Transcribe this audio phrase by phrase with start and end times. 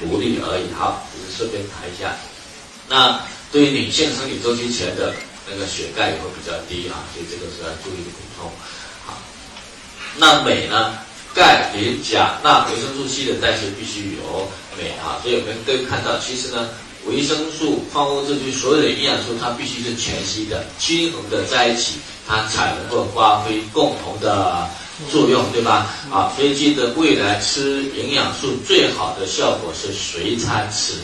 [0.00, 0.72] 独立而已。
[0.72, 2.16] 好，只是顺便谈一下。
[2.88, 3.20] 那
[3.52, 5.14] 对于女性生理周期前的
[5.50, 8.50] 那个血钙也会比较低啊，所以这个是要注意的补充。
[9.06, 9.18] 好，
[10.16, 10.94] 那镁呢？
[11.34, 16.68] 钙、磷、钾、钠、维生素 C 的代谢必须有镁啊，所以我们可以看到，其实呢，
[17.06, 21.94] 维生素、矿物质就所有的营养素，它必须是全息的、均衡的在一起，
[22.28, 24.70] 它才能够发挥共同的
[25.10, 25.90] 作用，对吧？
[26.10, 30.94] 啊，所以记得未来吃营养素最好的效果是随餐吃。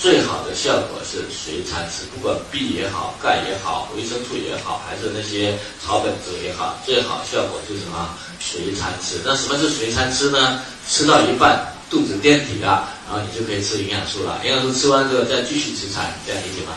[0.00, 8.08] 最好的效果是随餐吃，不管 B 也好，钙也好，维生素也好，还是那些草本植物也好，最好效果就是什么？
[8.40, 9.20] 随餐吃。
[9.24, 10.60] 那什么是随餐吃呢？
[10.88, 14.40] 吃到一半肚子垫底了，然后你就可以吃营养素了。
[14.44, 16.74] 营养素吃完之后再继续吃菜，这样理解吗？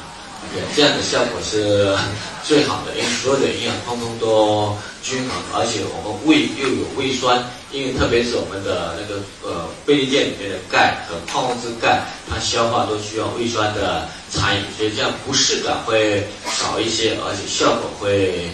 [0.54, 1.95] 对，这样的效果是
[2.44, 18.49] 最好的，因为所有的营养通通都均衡，而且我们胃又有胃酸，因为特别是我们的那个呃贝利健里面的钙和矿物质钙，它消化都需要胃酸的参与，所以这样不适感会少一些，而且效果会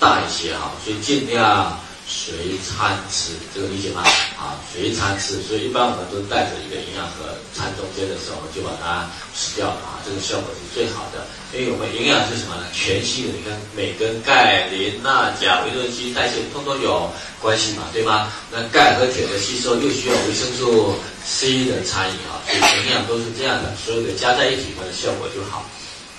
[0.00, 1.78] 大一些哈，所以尽量。
[2.06, 4.02] 随餐吃，这个理解吗？
[4.36, 11.24] 啊，随餐吃，所以一般我们都带着一个营养盒，餐中间的时候就把它吃掉啊，这个效果是最好的。
[11.56, 12.66] 因为我们营养是什么呢？
[12.72, 18.30] 全息的，你看镁跟钙、磷、钠、钾、维生素 C 代谢通通有关系嘛，对吗？
[18.52, 25.64] 那钙和铁的吸收又需要维生素 C 的参与啊，所以营养都是这样的，所有的加在一起，它的效果就好。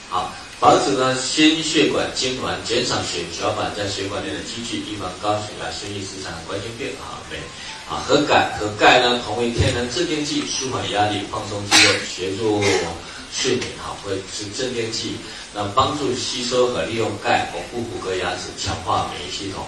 [0.09, 0.33] 好。
[0.65, 7.21] 防止呢心血管痉挛，减少血小板在血管内的积聚，预防高血压、心律失常、冠心病啊。
[7.29, 7.37] 镁
[7.87, 12.63] 啊和钙和钙呢同为天然镇定剂，舒缓压力、放松肌肉、协助
[13.31, 15.17] 睡眠啊，会是镇定剂。
[15.53, 19.63] 那帮助吸收和利用钙，巩固骨骼、牙齿，强化免疫系统。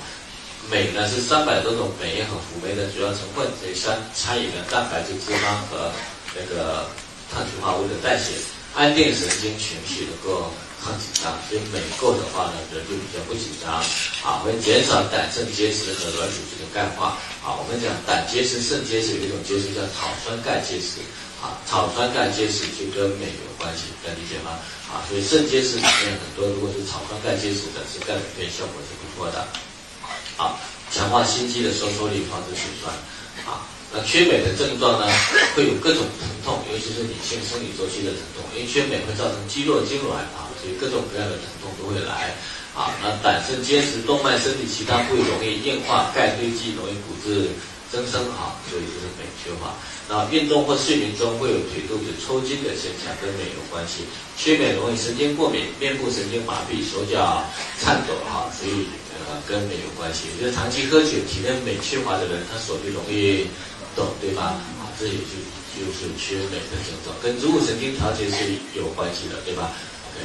[0.72, 5.92] 镁呢是三百多种镁和辅酶的主要成分，这三参与了蛋白质、脂肪和
[6.34, 6.90] 那个
[7.32, 8.34] 碳水化合物的代谢，
[8.74, 10.52] 安定神经、情绪，能够。
[10.88, 13.76] 很紧张，所以镁够的话呢，人就比较不紧张
[14.24, 17.60] 啊，会减少胆肾结石和软组织的钙化啊。
[17.60, 21.04] 我们讲胆结石、肾结石有一种结石叫草酸钙结石
[21.44, 24.56] 啊，草酸钙结石就跟镁有关系，能理解吗？
[24.88, 29.46] 啊，所以肾结石里面很多如果是草酸钙结石的，是钙镁片效果是不错的。
[30.38, 30.58] 好，
[30.92, 32.94] 强化心肌的收缩力，防止血栓
[33.46, 33.68] 啊。
[33.98, 35.10] 那缺镁的症状呢，
[35.56, 40.46] 会有各种疼痛，尤其是女性生理周期的疼痛，因为缺镁会造成肌肉痉挛啊。
[40.62, 42.38] 所以各种各样的疼痛都会来，
[42.78, 47.50] 啊，那胆肾结石、动脉、身体其他部位容易硬化，钙堆积，容易骨质
[47.90, 49.74] 增生，啊，所以就是镁缺乏。
[50.08, 54.06] 那运动或睡眠中会有腿肚子抽筋的现象，跟镁有关系。
[54.38, 57.44] 缺镁容易神经过敏、面部神经麻痹、手脚
[57.82, 58.86] 颤抖，哈，所以
[59.18, 60.30] 呃跟镁有关系。
[60.40, 63.46] 就是长期喝酒、体内镁缺乏的人，他手就容易
[63.98, 64.62] 动，对吧？
[64.78, 65.34] 啊，这也就
[65.74, 69.74] 就是缺镁的症状，跟植物神经调节是有关系的，对吧？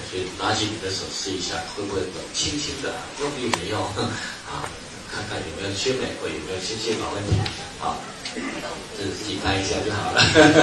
[0.08, 2.20] 所以拿起你的手试一下，会不会抖？
[2.32, 3.80] 轻轻的，用力没用
[4.48, 4.64] 啊，
[5.10, 7.36] 看看有没有缺镁或有没有心血管问题
[7.80, 7.96] 啊，
[8.96, 10.20] 这自己拍一下就好了。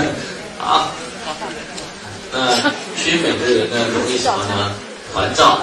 [0.57, 0.91] 好，
[2.33, 2.57] 那
[2.97, 4.73] 缺镁的人呢，容易什么呢？
[5.13, 5.61] 烦躁、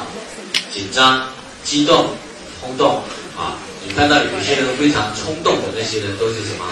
[0.72, 1.28] 紧张、
[1.64, 2.10] 激动、
[2.60, 3.02] 冲动
[3.36, 3.58] 啊。
[3.86, 6.64] 你看到有一些人非常冲动的那些人，都是什么？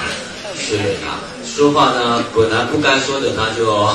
[0.59, 0.77] 是
[1.07, 1.21] 啊。
[1.45, 3.89] 说话呢，本来不该说的，他就。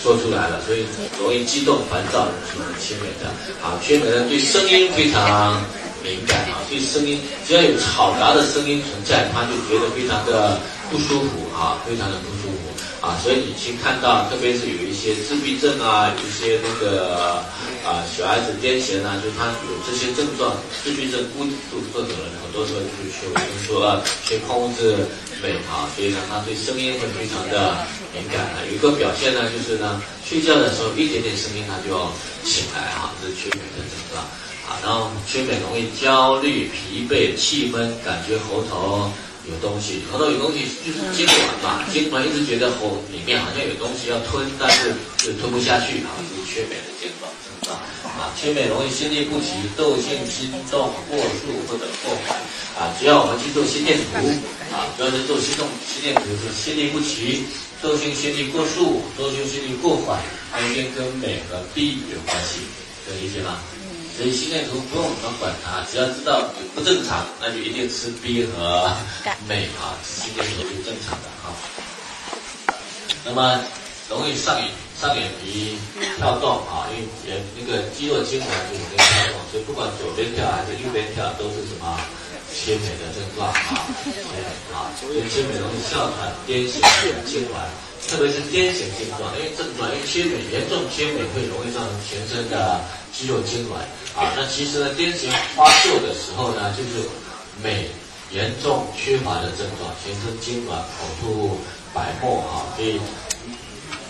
[0.00, 0.86] 说出来了，所以
[1.20, 3.26] 容易激动、烦躁，是缺镁的。
[3.60, 5.60] 啊，缺镁的对声音非常
[6.04, 13.16] 敏感啊，对声音只要有嘈杂的声音存在，他就觉得非常的不舒服啊，非常的不舒服啊。
[13.22, 17.42] 所以你去看到，特别是有一些自闭症啊，一些那个
[17.84, 24.96] 啊小孩子癫痫啊，就他有这些症状，自闭症、孤独这种人，很多时候就是缺维生素啊，缺矿物质。
[25.40, 28.58] 对啊，所以呢，他对声音会非常的敏感啊。
[28.68, 32.10] 有一个表现呢，就是呢，睡觉的时候一点点声音他就要
[32.42, 34.20] 醒来哈，这是缺镁的症状
[34.66, 34.74] 啊。
[34.82, 39.08] 然后缺镁容易焦虑、疲惫、气闷，感觉喉头
[39.48, 41.32] 有东西，喉头有东西就是痉挛
[41.64, 47.30] 嘛，痉挛一直觉得喉里面好像有东西要吞，但是就吞不下去啊，就是缺镁的症状。
[47.68, 52.36] 啊，啊缺镁容易心律不齐、窦性心动过速或者过缓
[52.76, 52.92] 啊。
[53.00, 54.28] 只要我们去做心电图
[54.72, 57.44] 啊，主要是做心动心电图是心律不齐、
[57.80, 60.20] 窦性心律过速、窦性心律过缓，
[60.52, 62.60] 它一定跟镁和 B 有关系，
[63.06, 63.58] 可以理解吗？
[64.18, 68.90] 所以心电图不用我们管它，只要知道不正常，那就一定吃 B 和
[69.46, 71.54] 镁啊，心电图是正常的啊。
[73.24, 73.60] 那么
[74.10, 74.66] 容易上瘾。
[74.98, 75.78] 上眼皮
[76.18, 81.86] 跳动啊，因为也那个肌肉痉挛就容易跳动，所以不管左边跳还是右边跳，都是什么
[82.50, 84.42] 缺镁的症状啊，缺镁
[84.74, 86.82] 啊，所以缺镁容易哮喘、癫痫、
[87.30, 87.70] 痉挛，
[88.08, 92.80] 特别是癫痫症状，因为症状因为缺镁严重缺镁会容易造成全身的
[93.12, 93.84] 肌肉痉挛
[94.18, 94.32] 啊。
[94.34, 97.06] 那其实呢，癫痫发作的时候呢，就是
[97.62, 97.86] 镁
[98.32, 101.58] 严重缺乏的症状，全身痉挛、呕吐
[101.92, 102.64] 白沫啊。
[102.76, 102.98] 所以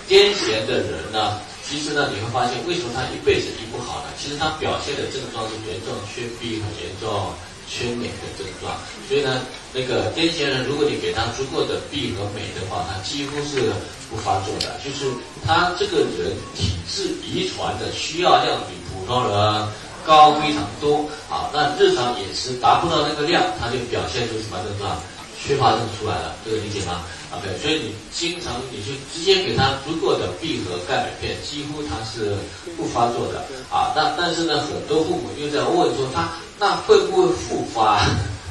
[0.09, 1.41] 癫痫的人呢。
[1.69, 4.09] 其实呢，你会发现为什么他一辈子医不好呢？
[4.19, 7.29] 其实他表现的症状是严重缺 B 和严重
[7.69, 8.73] 缺镁的症状。
[9.07, 9.43] 所以呢，
[9.73, 13.73] 那个癫痫人，如果你给他足够的 B 和镁的话，他几乎是
[14.11, 14.81] 不发作的。
[14.85, 15.13] 就是
[15.47, 19.69] 他这个人体质遗传的需要量比普通人
[20.07, 21.51] 高非常多啊。
[21.53, 24.97] 那日常饮食达不到那个量，他就表现出什么症状？
[25.41, 32.37] 缺乏症出来了，这个理解吗？OK，所以你经常你就直接给他足够的闭合钙镁片，几乎他是
[32.77, 33.93] 不发作的啊。
[33.95, 38.01] 那但是呢，很多父母又在问说他那会不会复发？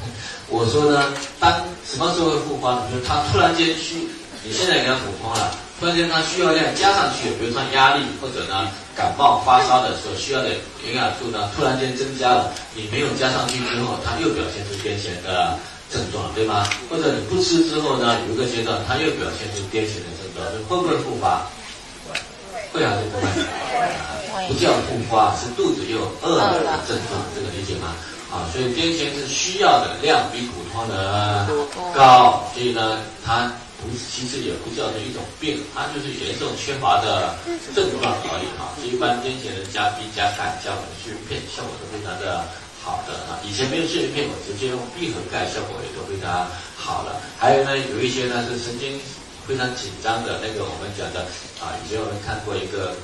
[0.48, 1.52] 我说呢，当
[1.84, 2.82] 什么时候会复发呢？
[2.90, 4.08] 就是他突然间需，
[4.42, 10.48] 你现在给他补充了，突然间他需要量加上去，比如说压力或者呢感冒发烧的时候需要的
[10.86, 15.58] 营养素呢突然间增加了，你没有加上去之后，他又表现出癫痫的。
[15.90, 16.66] 症状对吗？
[16.90, 21.46] 或者你不吃之后呢，有一个阶段，它又表现出癫痫的症状，会不会复发？
[22.72, 23.26] 会还是不会？
[24.48, 27.96] 不叫复发，是肚子又饿了的症状，这个理解吗？
[28.30, 30.94] 啊，所以癫痫是需要的量比普通人
[31.94, 33.50] 高，所以呢，它
[33.80, 37.34] 不其实也不叫做一种病，它就是严重缺乏的
[37.74, 38.76] 症状而已啊。
[38.84, 42.44] 一般癫痫的加 B 加钙加维生素片，效果都非常的。
[42.82, 47.20] 好的啊，以前没有碎片，我直接用闭合盖，效果也都非常好了。
[47.38, 48.98] 还有呢，有一些呢是神经
[49.46, 51.26] 非常紧张的，那个我们讲的
[51.60, 52.94] 啊，以前我们看过一个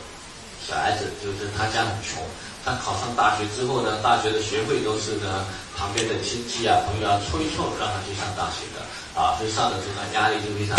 [0.66, 2.22] 小孩子，就是他家很穷，
[2.64, 5.44] 他考上大学之后呢，大学的学费都是呢
[5.76, 8.80] 旁边的亲戚啊朋友啊催促让他去上大学的
[9.12, 10.76] 啊，所以上的时候他压力就非常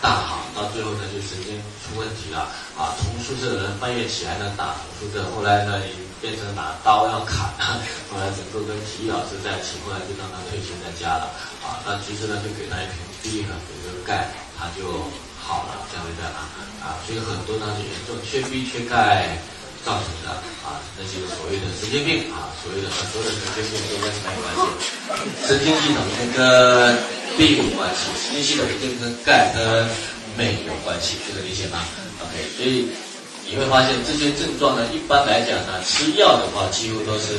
[0.00, 2.46] 大哈，到最后呢就神经出问题了
[2.78, 5.82] 啊，从宿舍的人半夜起来呢打宿舍，后来呢。
[6.20, 7.48] 变成拿刀要砍，
[8.12, 11.32] 后来整个跟体育老师在一起，后来就让他退休在家了。
[11.64, 14.84] 啊，那其实呢，就给他一瓶 B 和给个钙，他就
[15.40, 16.44] 好了，这样子啊。
[16.84, 19.38] 啊，所以很多呢就严重缺 B 缺钙
[19.84, 20.30] 造成的
[20.62, 24.62] 啊，那些所谓的神经病啊，所谓的很多的神经病都跟什么有关系？
[25.46, 25.98] 神经系统
[26.36, 26.38] 跟
[27.36, 29.88] B 有关系，神经系统跟跟钙跟
[30.36, 31.80] 镁有关系，这个理解吗
[32.22, 32.88] ？OK，所以。
[33.52, 37.34] 你会发现这些症状呢，一般来讲呢，吃药的话几乎都是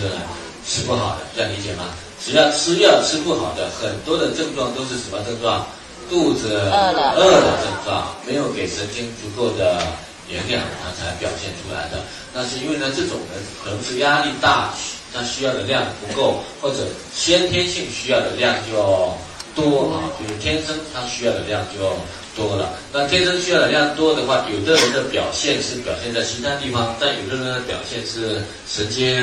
[0.68, 1.86] 吃不好的，这样理解吗？
[2.20, 5.66] 只要吃药吃不好的，很多的症状都是什么症状？
[6.10, 9.82] 肚子饿的症状，没有给神经足够的
[10.31, 12.01] 营养，他才表现出来的。
[12.33, 14.74] 那是因为呢，这种人可能是压力大，
[15.13, 19.13] 他需要的量不够，或者先天性需要的量就
[19.54, 21.95] 多啊，就是天生他需要的量就。
[22.33, 29.22] 多了，那天生需要的量多的话，有的人的表现是表现在其他地方，但有的人的表现是神经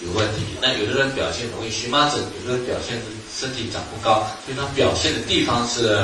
[0.00, 0.56] 有问题。
[0.62, 3.02] 那有的人表现容易荨麻疹，有的人表现是
[3.38, 6.00] 身体长不高，所以他表现的地方是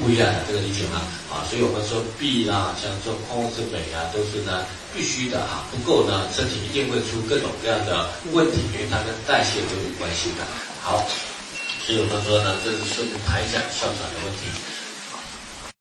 [0.00, 1.02] 不一样的，这个理解吗？
[1.30, 4.64] 啊，所以我们说 B 啊，像中空是镁啊，都是呢
[4.94, 10.46] 必须的啊，不够呢，身体一定会出各种各样的问题，因为它跟代谢都有关系的。
[10.80, 11.04] 好，
[11.84, 14.48] 所以我们说呢，这是顺便谈一下哮喘的问题。